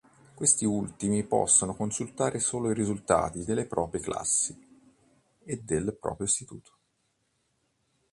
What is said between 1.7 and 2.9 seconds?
consultare solo i